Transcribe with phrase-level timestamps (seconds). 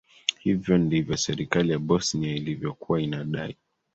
[0.39, 3.57] hivyo ndivyo serikali ya bosnia ilivyokuwa inadai